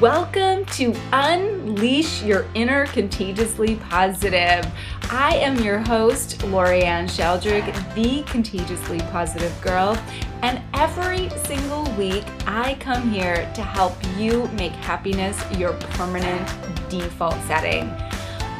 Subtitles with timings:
[0.00, 4.64] Welcome to Unleash Your Inner Contagiously Positive.
[5.10, 9.98] I am your host, Lorianne Sheldrick, the Contagiously Positive Girl,
[10.42, 16.48] and every single week I come here to help you make happiness your permanent
[16.88, 17.90] default setting.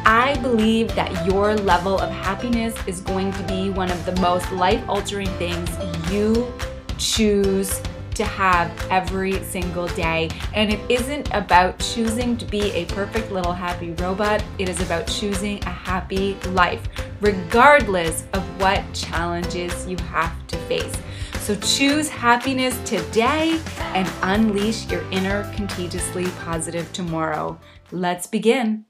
[0.05, 4.51] I believe that your level of happiness is going to be one of the most
[4.51, 5.71] life altering things
[6.11, 6.53] you
[6.99, 7.81] choose
[8.15, 10.31] to have every single day.
[10.55, 15.07] And it isn't about choosing to be a perfect little happy robot, it is about
[15.07, 16.87] choosing a happy life,
[17.21, 20.95] regardless of what challenges you have to face.
[21.41, 27.61] So choose happiness today and unleash your inner contagiously positive tomorrow.
[27.93, 28.87] Let's begin.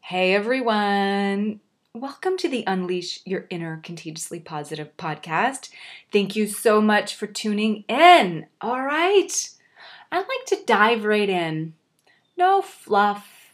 [0.00, 1.61] Hey everyone.
[1.94, 5.68] Welcome to the Unleash Your Inner Contagiously Positive podcast.
[6.10, 8.46] Thank you so much for tuning in.
[8.62, 9.50] All right.
[10.10, 11.74] I'd like to dive right in.
[12.34, 13.52] No fluff.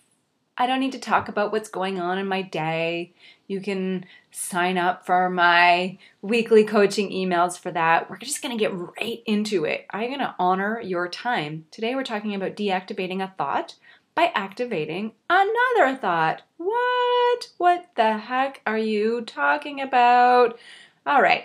[0.57, 3.13] I don't need to talk about what's going on in my day.
[3.49, 8.09] You can sign up for my weekly coaching emails for that.
[8.09, 9.85] We're just going to get right into it.
[9.91, 11.67] I'm going to honor your time.
[11.73, 13.75] Today, we're talking about deactivating a thought
[14.19, 16.43] by activating another thought.
[16.57, 17.51] What?
[17.57, 20.59] What the heck are you talking about?
[21.07, 21.45] All right.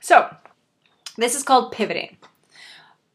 [0.00, 0.32] So,
[1.16, 2.18] this is called pivoting.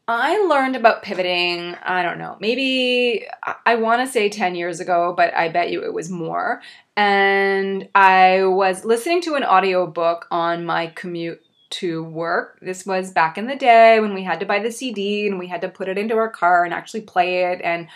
[0.06, 3.26] I learned about pivoting, I don't know, maybe
[3.64, 6.60] I want to say 10 years ago, but I bet you it was more.
[6.94, 12.58] And I was listening to an audiobook on my commute to work.
[12.60, 15.46] This was back in the day when we had to buy the CD and we
[15.46, 17.60] had to put it into our car and actually play it.
[17.62, 17.88] And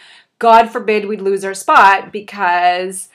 [0.43, 3.09] God forbid we'd lose our spot because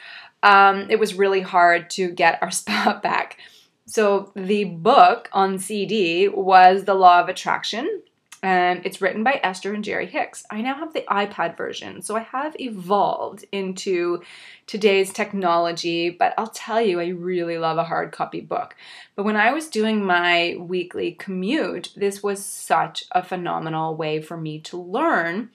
[0.43, 3.37] um, it was really hard to get our spot back.
[3.85, 8.01] So the book on CD was The Law of Attraction,
[8.41, 10.45] and it's written by Esther and Jerry Hicks.
[10.49, 14.21] I now have the iPad version, so I have evolved into
[14.65, 18.73] today's technology, but I'll tell you, I really love a hard copy book.
[19.17, 24.37] But when I was doing my weekly commute, this was such a phenomenal way for
[24.37, 25.49] me to learn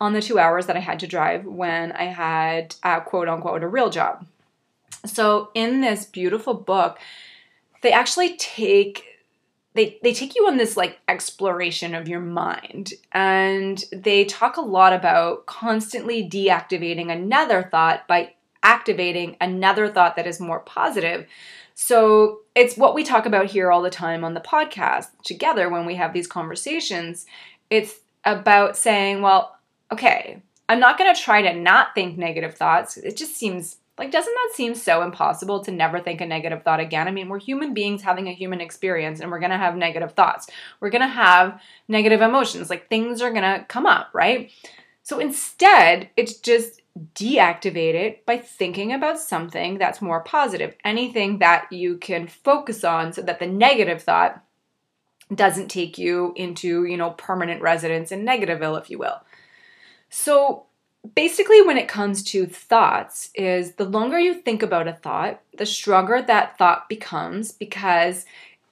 [0.00, 3.62] on the two hours that I had to drive when I had a quote unquote
[3.62, 4.26] a real job.
[5.06, 6.98] So in this beautiful book,
[7.82, 9.04] they actually take
[9.74, 14.62] they they take you on this like exploration of your mind and they talk a
[14.62, 21.26] lot about constantly deactivating another thought by activating another thought that is more positive.
[21.74, 25.86] So it's what we talk about here all the time on the podcast together when
[25.86, 27.26] we have these conversations.
[27.68, 29.53] It's about saying, well,
[29.94, 32.96] okay, I'm not going to try to not think negative thoughts.
[32.96, 36.80] It just seems like, doesn't that seem so impossible to never think a negative thought
[36.80, 37.06] again?
[37.06, 40.50] I mean, we're human beings having a human experience and we're to have negative thoughts.
[40.80, 42.70] We're to have negative emotions.
[42.70, 44.50] Like, things are to come up, right?
[45.04, 46.80] So instead, it's just
[47.14, 50.74] deactivate it by thinking about something that's more positive.
[50.84, 54.42] Anything that you can focus on so that the negative thought
[55.32, 59.20] doesn't take you into, you know, permanent residence in Negativeville, if you will.
[60.16, 60.66] So
[61.16, 65.66] basically when it comes to thoughts is the longer you think about a thought, the
[65.66, 68.24] stronger that thought becomes because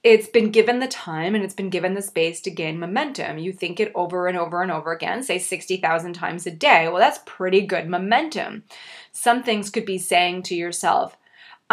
[0.03, 3.39] it's been given the time and it's been given the space to gain momentum.
[3.39, 6.87] You think it over and over and over again, say 60,000 times a day.
[6.87, 8.63] Well, that's pretty good momentum.
[9.11, 11.17] Some things could be saying to yourself,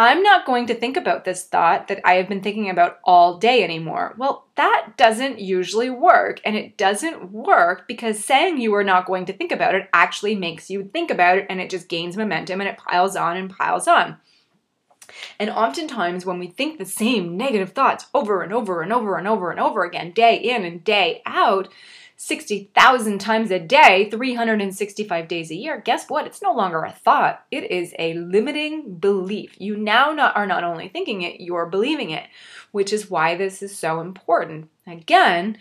[0.01, 3.37] I'm not going to think about this thought that I have been thinking about all
[3.37, 4.15] day anymore.
[4.17, 6.41] Well, that doesn't usually work.
[6.43, 10.33] And it doesn't work because saying you are not going to think about it actually
[10.33, 13.51] makes you think about it and it just gains momentum and it piles on and
[13.55, 14.17] piles on.
[15.37, 19.27] And oftentimes, when we think the same negative thoughts over and over and over and
[19.27, 21.67] over and over again, day in and day out,
[22.23, 26.27] 60,000 times a day, 365 days a year, guess what?
[26.27, 27.43] It's no longer a thought.
[27.49, 29.59] It is a limiting belief.
[29.59, 32.27] You now not, are not only thinking it, you're believing it,
[32.71, 34.69] which is why this is so important.
[34.85, 35.57] Again,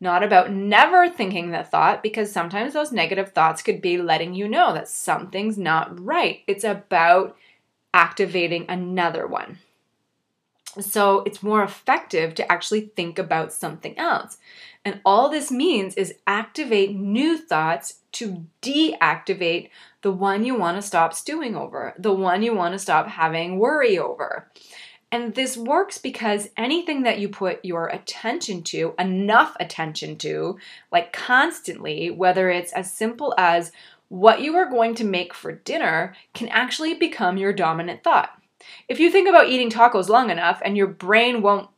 [0.00, 4.48] not about never thinking the thought, because sometimes those negative thoughts could be letting you
[4.48, 6.42] know that something's not right.
[6.46, 7.36] It's about
[7.92, 9.58] activating another one.
[10.80, 14.38] So it's more effective to actually think about something else.
[14.84, 19.70] And all this means is activate new thoughts to deactivate
[20.02, 23.58] the one you want to stop stewing over, the one you want to stop having
[23.58, 24.48] worry over.
[25.10, 30.58] And this works because anything that you put your attention to, enough attention to,
[30.92, 33.72] like constantly, whether it's as simple as
[34.08, 38.30] what you are going to make for dinner, can actually become your dominant thought.
[38.88, 41.68] If you think about eating tacos long enough and your brain won't,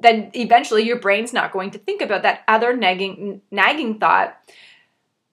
[0.00, 4.36] then eventually your brain's not going to think about that other nagging, nagging thought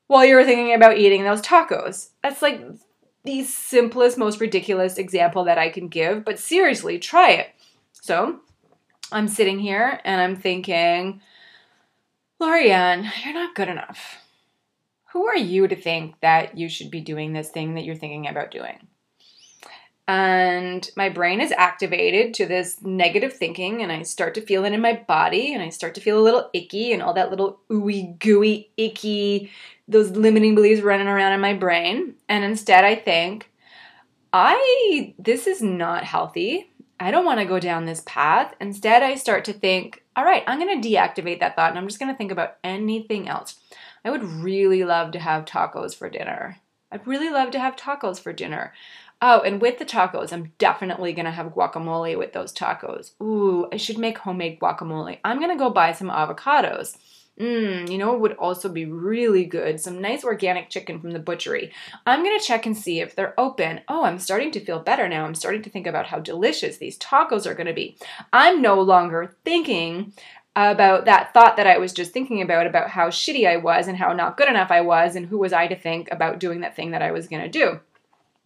[0.07, 2.09] while you're thinking about eating those tacos.
[2.21, 2.61] That's like
[3.23, 7.49] the simplest, most ridiculous example that I can give, but seriously, try it.
[7.93, 8.39] So
[9.11, 11.21] I'm sitting here and I'm thinking,
[12.41, 14.17] Lorianne, you're not good enough.
[15.13, 18.27] Who are you to think that you should be doing this thing that you're thinking
[18.27, 18.88] about doing?
[20.09, 24.73] And my brain is activated to this negative thinking, and I start to feel it
[24.73, 27.59] in my body, and I start to feel a little icky, and all that little
[27.69, 29.51] ooey gooey, icky,
[29.87, 32.15] those limiting beliefs running around in my brain.
[32.27, 33.51] And instead, I think,
[34.33, 36.71] I, this is not healthy.
[36.99, 38.55] I don't want to go down this path.
[38.59, 41.87] Instead, I start to think, all right, I'm going to deactivate that thought and I'm
[41.87, 43.59] just going to think about anything else.
[44.03, 46.57] I would really love to have tacos for dinner.
[46.91, 48.73] I'd really love to have tacos for dinner.
[49.21, 53.11] Oh, and with the tacos, I'm definitely gonna have guacamole with those tacos.
[53.21, 55.19] Ooh, I should make homemade guacamole.
[55.25, 56.97] I'm gonna go buy some avocados.
[57.37, 59.79] Mmm, you know would also be really good?
[59.79, 61.71] Some nice organic chicken from the butchery.
[62.05, 63.81] I'm gonna check and see if they're open.
[63.89, 65.25] Oh, I'm starting to feel better now.
[65.25, 67.97] I'm starting to think about how delicious these tacos are gonna be.
[68.31, 70.13] I'm no longer thinking
[70.55, 73.97] about that thought that I was just thinking about, about how shitty I was and
[73.97, 76.75] how not good enough I was, and who was I to think about doing that
[76.75, 77.79] thing that I was gonna do.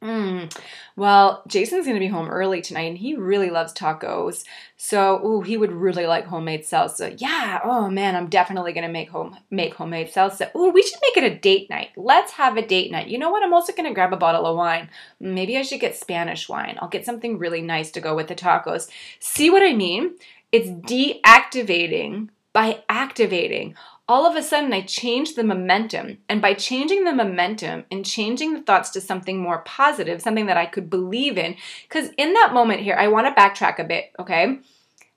[0.04, 0.54] Mm.
[0.98, 4.44] Well, Jason's going to be home early tonight and he really loves tacos.
[4.76, 7.16] So, ooh, he would really like homemade salsa.
[7.18, 7.62] Yeah.
[7.64, 10.54] Oh man, I'm definitely going to make home make homemade salsa.
[10.56, 11.92] Ooh, we should make it a date night.
[11.96, 13.08] Let's have a date night.
[13.08, 13.44] You know what?
[13.44, 14.90] I'm also going to grab a bottle of wine.
[15.22, 16.78] Maybe I should get Spanish wine.
[16.82, 18.90] I'll get something really nice to go with the tacos.
[19.20, 20.16] See what I mean?
[20.52, 23.76] It's deactivating by activating
[24.08, 26.18] all of a sudden I changed the momentum.
[26.28, 30.58] And by changing the momentum and changing the thoughts to something more positive, something that
[30.58, 31.56] I could believe in,
[31.88, 34.60] because in that moment here, I want to backtrack a bit, okay?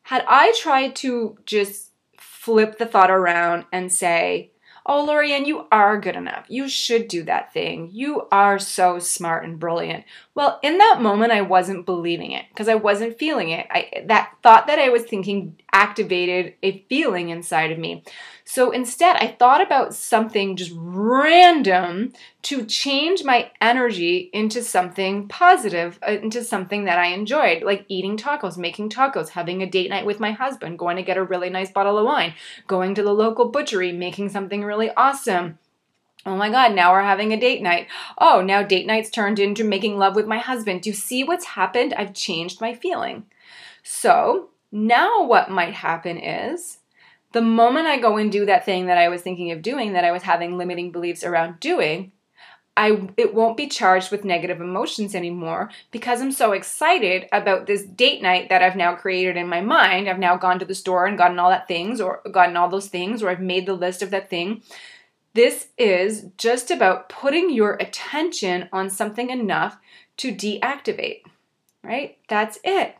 [0.03, 4.53] Had I tried to just flip the thought around and say,
[4.88, 6.44] Oh, Lorianne, you are good enough.
[6.49, 7.91] You should do that thing.
[7.93, 10.05] You are so smart and brilliant.
[10.37, 13.67] Well, in that moment, I wasn't believing it because I wasn't feeling it.
[13.69, 18.05] I, that thought that I was thinking activated a feeling inside of me.
[18.44, 22.12] So instead, I thought about something just random
[22.47, 28.17] to change my energy into something positive, uh, into something that I enjoyed, like eating
[28.17, 31.51] tacos, making tacos, having a date night with my husband, going to get a really
[31.51, 32.35] nice bottle of wine,
[32.69, 35.59] going to the local butchery, making something really awesome.
[36.25, 37.89] Oh my God, now we're having a date night.
[38.17, 40.83] Oh, now date night's turned into making love with my husband.
[40.83, 41.95] Do you see what's happened?
[41.95, 43.27] I've changed my feeling.
[43.83, 46.79] So now what might happen is
[47.33, 50.05] the moment I go and do that thing that I was thinking of doing, that
[50.05, 52.13] I was having limiting beliefs around doing,
[52.76, 57.84] I it won't be charged with negative emotions anymore because I'm so excited about this
[57.84, 60.08] date night that I've now created in my mind.
[60.08, 62.88] I've now gone to the store and gotten all that things or gotten all those
[62.88, 64.62] things or I've made the list of that thing.
[65.32, 69.78] This is just about putting your attention on something enough
[70.19, 71.23] to deactivate,
[71.82, 72.19] right?
[72.28, 72.96] That's it.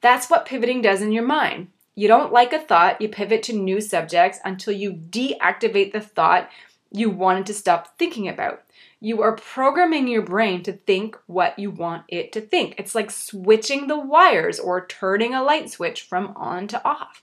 [0.00, 1.68] That's what pivoting does in your mind.
[1.94, 6.48] You don't like a thought, you pivot to new subjects until you deactivate the thought
[6.92, 8.62] you wanted to stop thinking about.
[9.00, 12.74] You are programming your brain to think what you want it to think.
[12.78, 17.22] It's like switching the wires or turning a light switch from on to off.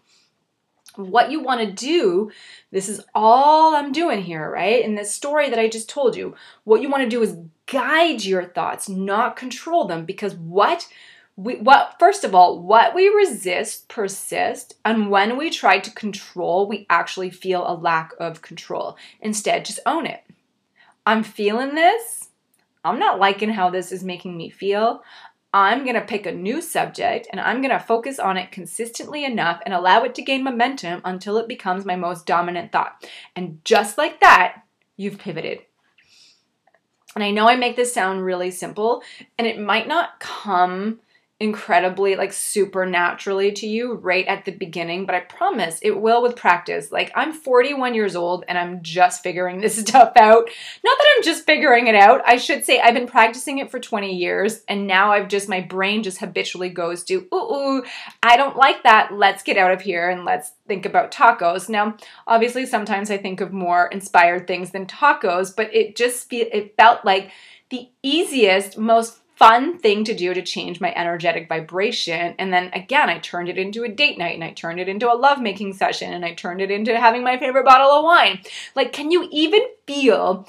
[0.95, 2.31] What you want to do,
[2.71, 4.83] this is all I'm doing here, right?
[4.83, 8.23] In this story that I just told you, what you want to do is guide
[8.23, 10.87] your thoughts, not control them, because what
[11.35, 16.67] we what first of all what we resist persists and when we try to control
[16.67, 20.23] we actually feel a lack of control instead just own it
[21.05, 22.29] i'm feeling this.
[22.83, 25.03] I'm not liking how this is making me feel.
[25.53, 29.23] I'm going to pick a new subject and i'm going to focus on it consistently
[29.23, 33.09] enough and allow it to gain momentum until it becomes my most dominant thought.
[33.35, 34.63] And just like that
[34.97, 35.59] you've pivoted.
[37.15, 39.01] And I know I make this sound really simple,
[39.37, 40.99] and it might not come
[41.41, 46.37] incredibly like supernaturally to you right at the beginning, but I promise it will with
[46.37, 46.93] practice.
[46.93, 50.49] Like I'm 41 years old and I'm just figuring this stuff out.
[50.83, 52.21] Not that I'm just figuring it out.
[52.25, 55.59] I should say I've been practicing it for 20 years and now I've just my
[55.59, 57.83] brain just habitually goes to, "Ooh,
[58.23, 59.13] I don't like that.
[59.13, 63.41] Let's get out of here and let's think about tacos." Now, obviously sometimes I think
[63.41, 67.31] of more inspired things than tacos, but it just fe- it felt like
[67.69, 72.35] the easiest, most fun thing to do to change my energetic vibration.
[72.39, 75.11] And then again, I turned it into a date night and I turned it into
[75.11, 78.39] a lovemaking session and I turned it into having my favorite bottle of wine.
[78.75, 80.47] Like, can you even feel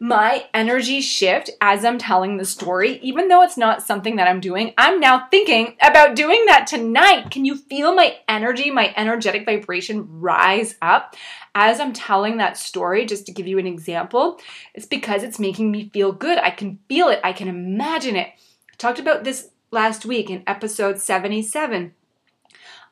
[0.00, 4.40] my energy shift as I'm telling the story, even though it's not something that I'm
[4.40, 7.30] doing, I'm now thinking about doing that tonight.
[7.32, 11.16] Can you feel my energy, my energetic vibration rise up
[11.60, 14.38] as I'm telling that story, just to give you an example,
[14.74, 16.38] it's because it's making me feel good.
[16.38, 18.28] I can feel it, I can imagine it.
[18.28, 21.94] I talked about this last week in episode 77.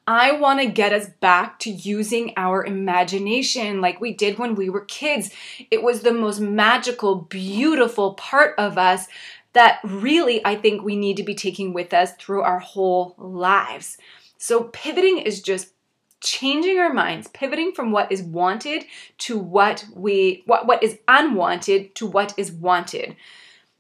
[0.05, 4.69] I want to get us back to using our imagination like we did when we
[4.69, 5.31] were kids.
[5.71, 9.07] It was the most magical, beautiful part of us
[9.53, 13.97] that really I think we need to be taking with us through our whole lives.
[14.39, 15.73] So, pivoting is just
[16.21, 18.85] changing our minds, pivoting from what is wanted
[19.19, 23.17] to what we what what is unwanted to what is wanted.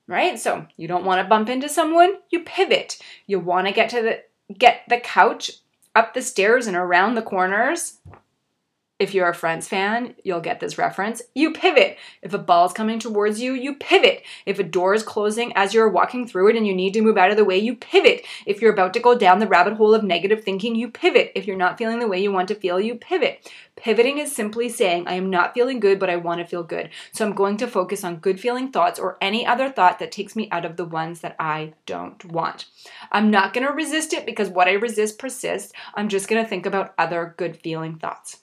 [0.08, 0.38] Right?
[0.38, 2.98] So, you don't want to bump into someone, you pivot.
[3.26, 5.50] You want to get to the get the couch
[5.96, 7.98] up the stairs and around the corners
[8.98, 11.20] if you're a Friends fan, you'll get this reference.
[11.34, 11.98] You pivot.
[12.22, 14.22] If a ball's coming towards you, you pivot.
[14.46, 17.18] If a door is closing as you're walking through it and you need to move
[17.18, 18.24] out of the way, you pivot.
[18.46, 21.32] If you're about to go down the rabbit hole of negative thinking, you pivot.
[21.34, 23.50] If you're not feeling the way you want to feel, you pivot.
[23.76, 26.88] Pivoting is simply saying, I am not feeling good, but I want to feel good.
[27.12, 30.34] So I'm going to focus on good feeling thoughts or any other thought that takes
[30.34, 32.64] me out of the ones that I don't want.
[33.12, 35.74] I'm not going to resist it because what I resist persists.
[35.94, 38.38] I'm just going to think about other good feeling thoughts.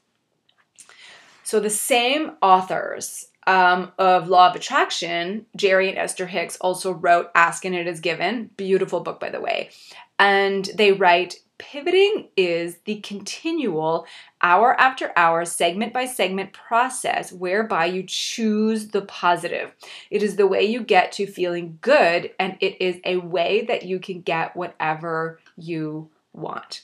[1.43, 7.29] So the same authors um, of Law of Attraction, Jerry and Esther Hicks, also wrote
[7.35, 8.49] Ask and It Is Given.
[8.57, 9.69] Beautiful book, by the way.
[10.17, 14.05] And they write pivoting is the continual
[14.41, 19.71] hour after hour, segment by segment process whereby you choose the positive.
[20.09, 23.83] It is the way you get to feeling good, and it is a way that
[23.83, 26.83] you can get whatever you want.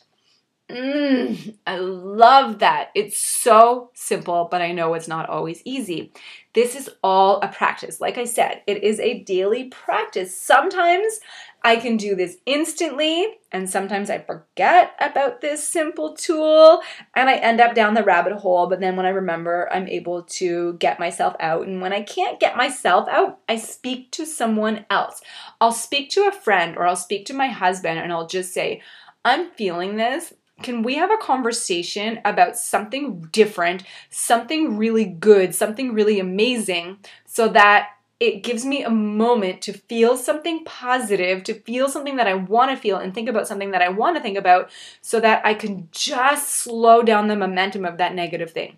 [0.70, 2.92] Mm, I love that.
[2.94, 6.12] It's so simple, but I know it's not always easy.
[6.54, 8.00] This is all a practice.
[8.00, 10.36] Like I said, it is a daily practice.
[10.40, 11.22] Sometimes
[11.64, 16.82] I can do this instantly, and sometimes I forget about this simple tool
[17.16, 18.68] and I end up down the rabbit hole.
[18.68, 21.66] But then when I remember, I'm able to get myself out.
[21.66, 25.22] And when I can't get myself out, I speak to someone else.
[25.60, 28.82] I'll speak to a friend or I'll speak to my husband and I'll just say,
[29.26, 35.94] I'm feeling this can we have a conversation about something different, something really good, something
[35.94, 37.90] really amazing, so that
[38.20, 42.70] it gives me a moment to feel something positive, to feel something that I want
[42.72, 44.70] to feel, and think about something that I want to think about,
[45.02, 48.76] so that I can just slow down the momentum of that negative thing.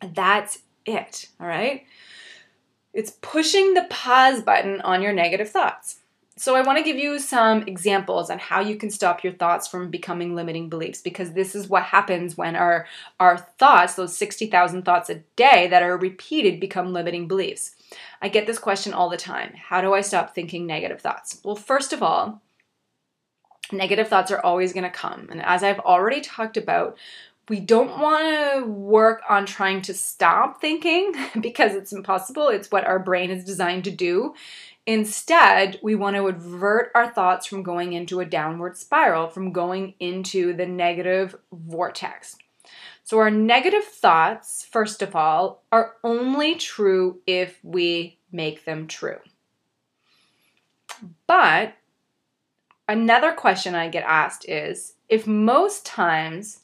[0.00, 1.84] That's it, all right?
[2.94, 5.98] It's pushing the pause button on your negative thoughts.
[6.38, 9.66] So, I want to give you some examples on how you can stop your thoughts
[9.66, 12.86] from becoming limiting beliefs because this is what happens when our,
[13.18, 17.74] our thoughts, those 60,000 thoughts a day that are repeated, become limiting beliefs.
[18.20, 21.40] I get this question all the time How do I stop thinking negative thoughts?
[21.42, 22.42] Well, first of all,
[23.72, 25.28] negative thoughts are always going to come.
[25.30, 26.98] And as I've already talked about,
[27.48, 32.48] we don't want to work on trying to stop thinking because it's impossible.
[32.48, 34.34] It's what our brain is designed to do.
[34.86, 39.94] Instead, we want to avert our thoughts from going into a downward spiral, from going
[39.98, 42.36] into the negative vortex.
[43.02, 49.18] So, our negative thoughts, first of all, are only true if we make them true.
[51.26, 51.74] But
[52.88, 56.60] another question I get asked is if most times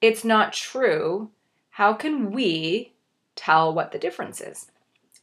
[0.00, 1.30] it's not true,
[1.70, 2.92] how can we
[3.34, 4.70] tell what the difference is?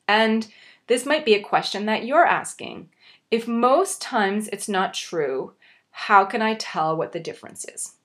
[0.08, 0.48] And
[0.88, 2.90] this might be a question that you're asking.
[3.32, 5.54] If most times it's not true,
[5.92, 7.96] how can I tell what the difference is?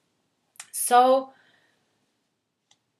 [0.72, 1.30] So,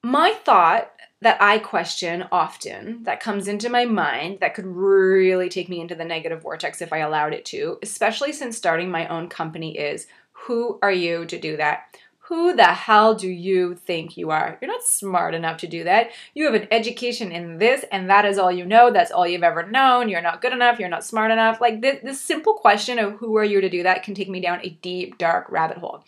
[0.02, 5.68] my thought that I question often, that comes into my mind, that could really take
[5.68, 9.28] me into the negative vortex if I allowed it to, especially since starting my own
[9.28, 11.96] company, is who are you to do that?
[12.28, 14.58] Who the hell do you think you are?
[14.60, 16.10] You're not smart enough to do that.
[16.34, 18.90] You have an education in this, and that is all you know.
[18.92, 20.10] That's all you've ever known.
[20.10, 20.78] You're not good enough.
[20.78, 21.58] You're not smart enough.
[21.58, 24.40] Like this, this simple question of who are you to do that can take me
[24.40, 26.04] down a deep, dark rabbit hole.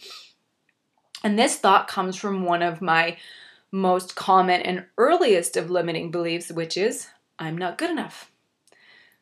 [1.24, 3.16] And this thought comes from one of my
[3.72, 7.08] most common and earliest of limiting beliefs, which is
[7.38, 8.30] I'm not good enough.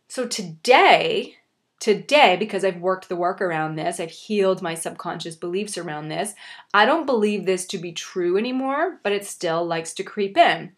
[0.09, 1.37] So today,
[1.81, 6.35] today, because I've worked the work around this, I've healed my subconscious beliefs around this,
[6.75, 10.73] I don't believe this to be true anymore, but it still likes to creep in.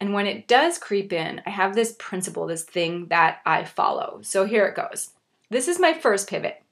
[0.00, 4.20] And when it does creep in, I have this principle, this thing that I follow.
[4.22, 5.10] So here it goes.
[5.50, 6.62] This is my first pivot.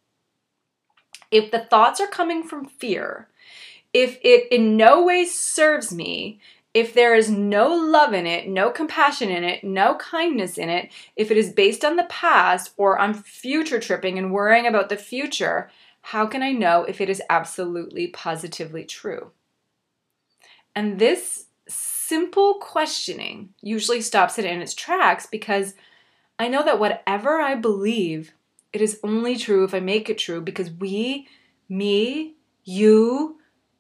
[1.30, 3.28] If the thoughts are coming from fear,
[3.92, 6.40] if it in no way serves me,
[6.74, 10.90] if there is no love in it, no compassion in it, no kindness in it,
[11.16, 14.96] if it is based on the past or I'm future tripping and worrying about the
[14.96, 19.32] future, how can I know if it is absolutely positively true?
[20.74, 25.74] And this simple questioning usually stops it in its tracks because
[26.38, 28.32] I know that whatever I believe,
[28.72, 31.28] it is only true if I make it true because we,
[31.68, 33.38] me, you,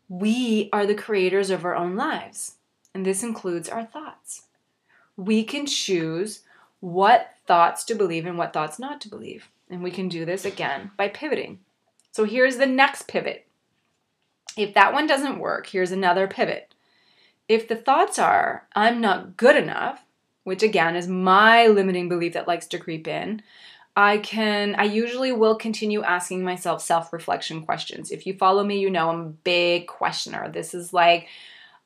[0.08, 2.56] we are the creators of our own lives.
[2.94, 4.42] And this includes our thoughts.
[5.16, 6.40] We can choose
[6.80, 9.48] what thoughts to believe and what thoughts not to believe.
[9.70, 11.60] And we can do this again by pivoting.
[12.10, 13.46] So here's the next pivot.
[14.56, 16.74] If that one doesn't work, here's another pivot.
[17.48, 20.04] If the thoughts are, I'm not good enough,
[20.44, 23.42] which again is my limiting belief that likes to creep in,
[23.94, 28.10] I can, I usually will continue asking myself self reflection questions.
[28.10, 30.50] If you follow me, you know I'm a big questioner.
[30.50, 31.28] This is like,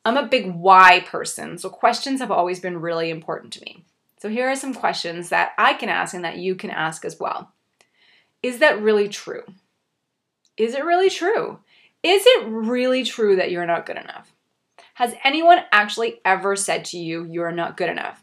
[0.06, 1.58] I'm a big why person.
[1.58, 3.84] So questions have always been really important to me.
[4.20, 7.18] So here are some questions that I can ask and that you can ask as
[7.18, 7.50] well.
[8.40, 9.42] Is that really true?
[10.56, 11.58] Is it really true?
[12.04, 14.32] Is it really true that you're not good enough?
[14.94, 18.22] Has anyone actually ever said to you, you're not good enough?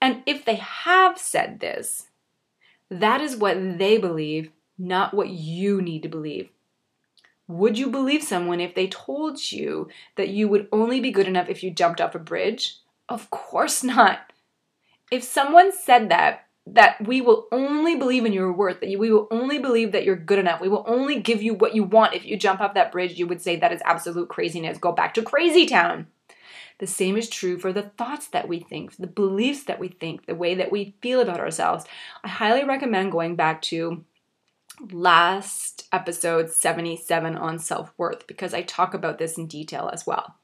[0.00, 2.08] And if they have said this,
[2.88, 6.48] that is what they believe, not what you need to believe.
[7.52, 11.50] Would you believe someone if they told you that you would only be good enough
[11.50, 12.78] if you jumped off a bridge?
[13.10, 14.32] Of course not.
[15.10, 19.28] If someone said that, that we will only believe in your worth, that we will
[19.30, 20.62] only believe that you're good enough.
[20.62, 22.14] We will only give you what you want.
[22.14, 24.78] If you jump off that bridge, you would say that is absolute craziness.
[24.78, 26.06] Go back to crazy town.
[26.78, 30.24] The same is true for the thoughts that we think, the beliefs that we think,
[30.24, 31.84] the way that we feel about ourselves.
[32.24, 34.04] I highly recommend going back to
[34.90, 40.36] last episode 77 on self worth because I talk about this in detail as well.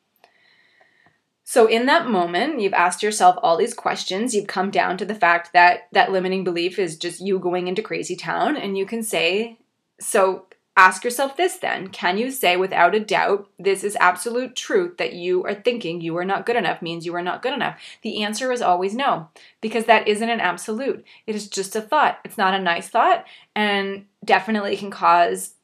[1.44, 4.34] So in that moment, you've asked yourself all these questions.
[4.34, 7.80] You've come down to the fact that that limiting belief is just you going into
[7.80, 9.58] crazy town and you can say,
[9.98, 10.46] so
[10.78, 11.88] ask yourself this then.
[11.88, 16.16] Can you say without a doubt this is absolute truth that you are thinking you
[16.16, 17.80] are not good enough means you are not good enough?
[18.02, 19.28] The answer is always no
[19.60, 21.04] because that isn't an absolute.
[21.26, 22.20] It is just a thought.
[22.24, 23.24] It's not a nice thought
[23.56, 25.54] and definitely can cause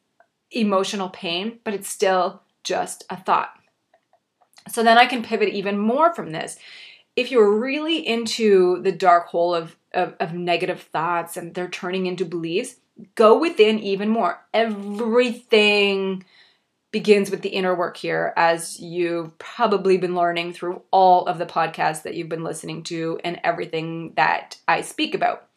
[0.51, 3.55] emotional pain, but it's still just a thought.
[4.69, 6.59] So then I can pivot even more from this.
[7.15, 12.07] If you're really into the dark hole of, of, of negative thoughts and they're turning
[12.07, 12.77] into beliefs,
[13.15, 14.41] go within even more.
[14.53, 16.25] Everything
[16.91, 21.47] begins with the inner work here, as you've probably been learning through all of the
[21.47, 25.49] podcasts that you've been listening to and everything that I speak about.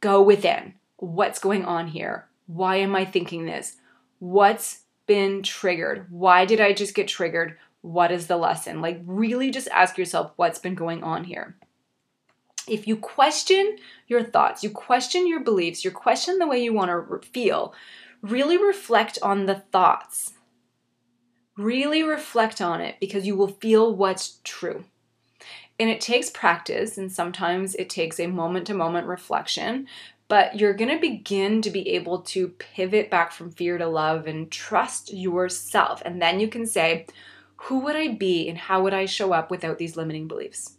[0.00, 0.74] Go within.
[0.96, 2.26] What's going on here?
[2.46, 3.76] Why am I thinking this?
[4.18, 6.06] What's been triggered?
[6.10, 7.56] Why did I just get triggered?
[7.82, 8.80] what is the lesson?
[8.80, 11.56] Like, really just ask yourself what's been going on here.
[12.68, 16.90] If you question your thoughts, you question your beliefs, you question the way you want
[16.90, 17.74] to feel,
[18.22, 20.34] really reflect on the thoughts.
[21.56, 24.84] Really reflect on it because you will feel what's true.
[25.80, 29.86] And it takes practice, and sometimes it takes a moment to moment reflection,
[30.26, 34.26] but you're going to begin to be able to pivot back from fear to love
[34.26, 36.02] and trust yourself.
[36.04, 37.06] And then you can say,
[37.62, 40.77] who would I be and how would I show up without these limiting beliefs?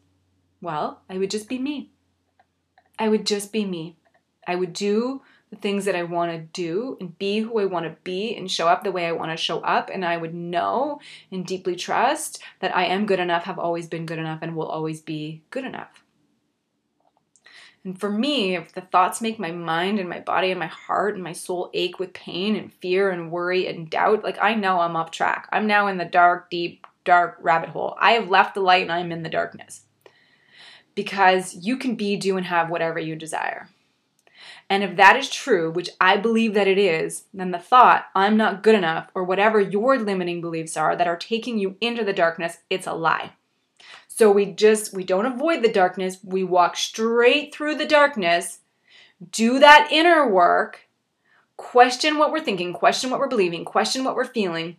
[0.61, 1.91] Well, I would just be me.
[2.97, 3.95] I would just be me.
[4.45, 7.85] I would do the things that I want to do and be who I want
[7.85, 9.89] to be and show up the way I want to show up.
[9.91, 10.99] And I would know
[11.31, 14.67] and deeply trust that I am good enough, have always been good enough, and will
[14.67, 16.03] always be good enough.
[17.85, 21.15] And for me, if the thoughts make my mind and my body and my heart
[21.15, 24.81] and my soul ache with pain and fear and worry and doubt, like I know
[24.81, 25.47] I'm off track.
[25.51, 27.95] I'm now in the dark, deep, dark rabbit hole.
[27.99, 29.85] I have left the light and I'm in the darkness.
[30.99, 33.69] Because you can be, do, and have whatever you desire.
[34.69, 38.35] And if that is true, which I believe that it is, then the thought, I'm
[38.35, 42.11] not good enough, or whatever your limiting beliefs are that are taking you into the
[42.11, 43.31] darkness, it's a lie.
[44.07, 46.17] So we just, we don't avoid the darkness.
[46.21, 48.59] We walk straight through the darkness,
[49.31, 50.89] do that inner work,
[51.55, 54.75] question what we're thinking, question what we're believing, question what we're feeling,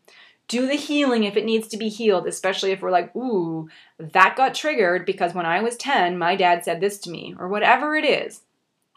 [0.51, 4.35] do the healing if it needs to be healed, especially if we're like, ooh, that
[4.37, 7.95] got triggered because when I was 10, my dad said this to me, or whatever
[7.95, 8.43] it is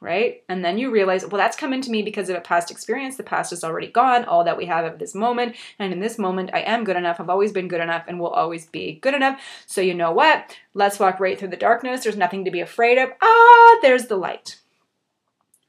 [0.04, 0.44] right?
[0.50, 3.16] And then you realize, well, that's coming to me because of a past experience.
[3.16, 5.56] The past is already gone, all that we have of this moment.
[5.80, 7.22] And in this moment, I am good enough.
[7.22, 9.39] I've always been good enough and will always be good enough.
[9.66, 10.58] So, you know what?
[10.74, 12.04] Let's walk right through the darkness.
[12.04, 13.12] There's nothing to be afraid of.
[13.22, 14.60] Ah, there's the light,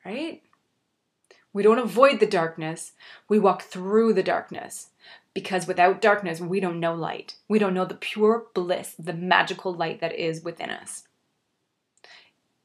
[0.05, 0.43] right?
[1.55, 2.93] We don't avoid the darkness,
[3.29, 4.89] we walk through the darkness.
[5.33, 7.37] Because without darkness, we don't know light.
[7.49, 11.09] We don't know the pure bliss, the magical light that is within us.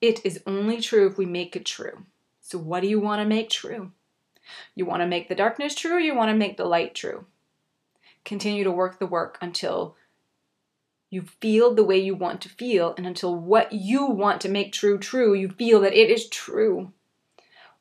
[0.02, 2.06] It is only true if we make it true.
[2.42, 3.92] So, what do you want to make true?
[4.76, 7.26] You want to make the darkness true, or you want to make the light true.
[8.26, 9.96] Continue to work the work until
[11.12, 14.74] You feel the way you want to feel, and until what you want to make
[14.74, 16.94] true true, you feel that it is true.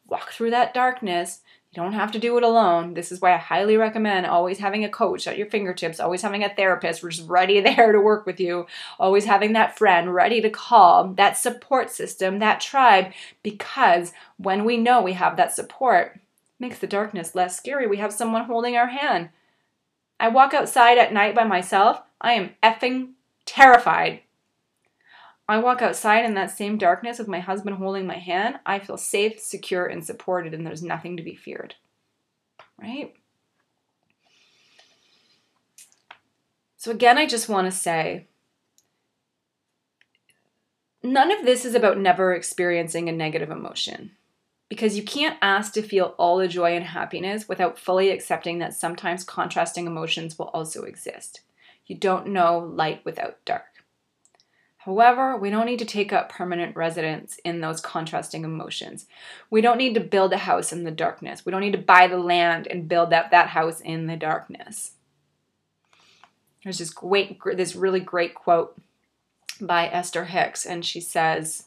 [0.09, 1.41] Walk through that darkness.
[1.71, 2.95] You don't have to do it alone.
[2.95, 6.43] This is why I highly recommend always having a coach at your fingertips, always having
[6.43, 8.67] a therapist is ready there to work with you,
[8.99, 14.79] always having that friend ready to call, that support system, that tribe, because when we
[14.79, 16.19] know we have that support,
[16.59, 17.87] makes the darkness less scary.
[17.87, 19.29] We have someone holding our hand.
[20.19, 22.03] I walk outside at night by myself.
[22.21, 23.13] I am effing
[23.45, 24.23] terrified.
[25.49, 28.57] I walk outside in that same darkness with my husband holding my hand.
[28.67, 31.75] I feel safe, secure, and supported, and there's nothing to be feared.
[32.79, 33.15] Right?
[36.77, 38.29] So, again, I just want to say
[41.03, 44.13] none of this is about never experiencing a negative emotion
[44.69, 48.75] because you can't ask to feel all the joy and happiness without fully accepting that
[48.75, 51.41] sometimes contrasting emotions will also exist.
[51.87, 53.78] You don't know light without dark.
[54.89, 59.05] However, we don't need to take up permanent residence in those contrasting emotions.
[59.51, 61.45] We don't need to build a house in the darkness.
[61.45, 64.93] We don't need to buy the land and build up that house in the darkness.
[66.65, 68.81] There's this great, this really great quote
[69.61, 71.67] by Esther Hicks, and she says,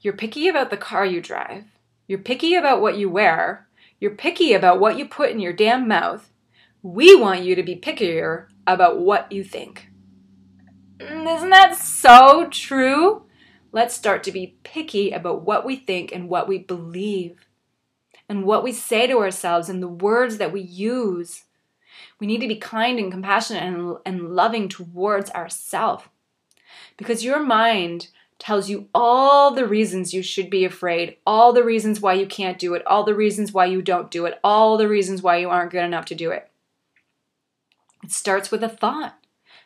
[0.00, 1.66] "You're picky about the car you drive.
[2.08, 3.68] You're picky about what you wear.
[4.00, 6.28] You're picky about what you put in your damn mouth.
[6.82, 9.89] We want you to be pickier about what you think."
[11.00, 13.22] Isn't that so true?
[13.72, 17.46] Let's start to be picky about what we think and what we believe
[18.28, 21.44] and what we say to ourselves and the words that we use.
[22.18, 26.04] We need to be kind and compassionate and, and loving towards ourselves
[26.96, 28.08] because your mind
[28.38, 32.58] tells you all the reasons you should be afraid, all the reasons why you can't
[32.58, 35.48] do it, all the reasons why you don't do it, all the reasons why you
[35.48, 36.50] aren't good enough to do it.
[38.02, 39.19] It starts with a thought.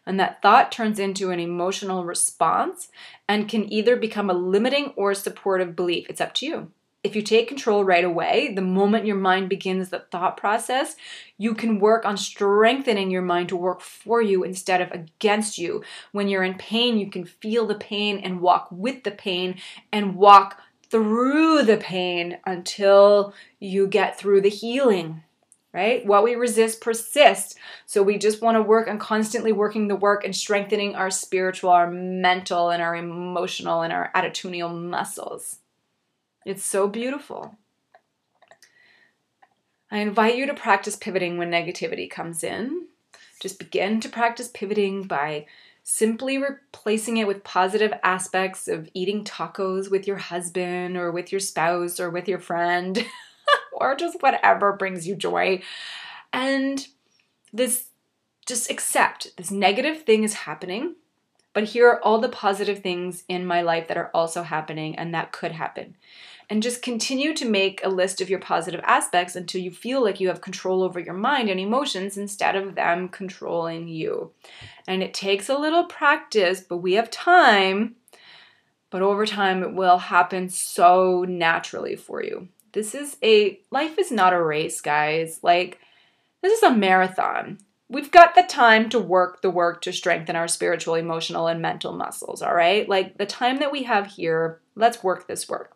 [0.07, 2.89] And that thought turns into an emotional response
[3.29, 6.07] and can either become a limiting or supportive belief.
[6.09, 6.71] It's up to you.
[7.03, 10.97] If you take control right away, the moment your mind begins the thought process,
[11.37, 15.85] you can work on strengthening your mind to work for you instead of against you.
[16.13, 19.61] When you're in pain, you can feel the pain and walk with the pain
[19.93, 25.24] and walk through the pain until you get through the healing
[25.75, 26.07] right?
[26.07, 27.57] What we resist persists.
[27.85, 31.71] So we just want to work on constantly working the work and strengthening our spiritual,
[31.71, 35.59] our mental, and our emotional and our attitudinal muscles.
[36.47, 37.59] It's so beautiful.
[39.91, 42.87] I invite you to practice pivoting when negativity comes in.
[43.41, 45.47] Just begin to practice pivoting by
[45.83, 51.41] simply replacing it with positive aspects of eating tacos with your husband or with your
[51.41, 53.05] spouse or with your friend.
[53.75, 55.63] or just whatever brings you joy.
[56.33, 56.87] And
[57.53, 57.87] this,
[58.47, 60.97] just accept this negative thing is happening,
[61.53, 65.15] but here are all the positive things in my life that are also happening and
[65.15, 65.97] that could happen.
[66.51, 70.21] And just continue to make a list of your positive aspects until you feel like
[70.21, 74.33] you have control over your mind and emotions instead of them controlling you.
[74.87, 77.95] And it takes a little practice, but we have time.
[78.91, 82.49] But over time, it will happen so naturally for you.
[82.75, 85.41] This is a life is not a race, guys.
[85.43, 85.79] Like
[86.43, 87.59] this is a marathon.
[87.89, 91.93] We've got the time to work the work to strengthen our spiritual, emotional, and mental
[91.93, 92.89] muscles, all right?
[92.89, 95.74] Like the time that we have here, let's work this work.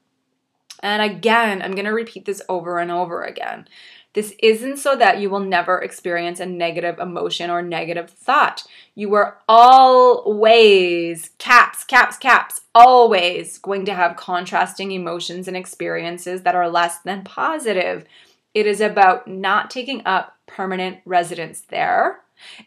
[0.83, 3.69] And again, I'm going to repeat this over and over again.
[4.15, 8.65] This isn't so that you will never experience a negative emotion or negative thought.
[8.95, 16.55] You are always, caps, caps, caps, always going to have contrasting emotions and experiences that
[16.55, 18.07] are less than positive.
[18.55, 22.21] It is about not taking up permanent residence there.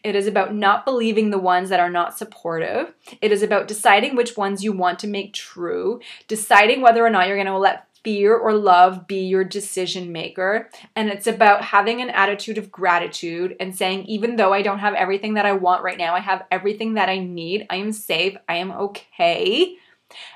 [0.04, 2.94] It is about not believing the ones that are not supportive.
[3.20, 7.26] It is about deciding which ones you want to make true, deciding whether or not
[7.26, 10.68] you're going to let fear or love be your decision maker.
[10.96, 14.94] And it's about having an attitude of gratitude and saying, even though I don't have
[14.94, 17.66] everything that I want right now, I have everything that I need.
[17.70, 18.36] I am safe.
[18.48, 19.76] I am okay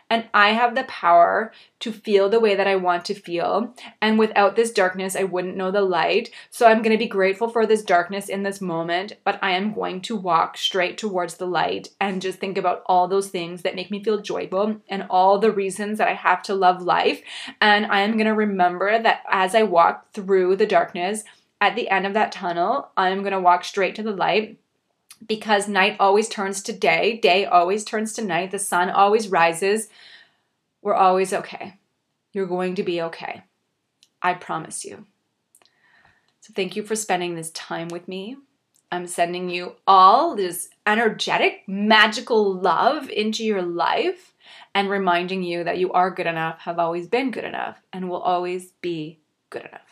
[0.09, 3.75] and I have the power to feel the way that I want to feel.
[4.01, 6.31] And without this darkness, I wouldn't know the light.
[6.51, 9.73] So I'm going to be grateful for this darkness in this moment, but I am
[9.73, 13.75] going to walk straight towards the light and just think about all those things that
[13.75, 17.23] make me feel joyful and all the reasons that I have to love life.
[17.61, 21.25] And I am going to remember that as I walk through the darkness,
[21.61, 24.59] at the end of that tunnel, I'm going to walk straight to the light
[25.25, 29.89] because night always turns to day, day always turns to night, the sun always rises.
[30.83, 31.75] We're always okay.
[32.33, 33.43] You're going to be okay.
[34.23, 35.07] I promise you.
[36.41, 38.37] So, thank you for spending this time with me.
[38.93, 44.33] I'm sending you all this energetic, magical love into your life
[44.75, 48.21] and reminding you that you are good enough, have always been good enough, and will
[48.21, 49.19] always be
[49.51, 49.86] good enough.